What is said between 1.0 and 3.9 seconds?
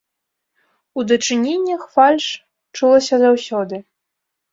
дачыненнях фальш чулася заўсёды.